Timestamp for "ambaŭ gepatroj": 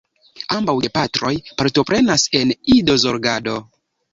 0.55-1.31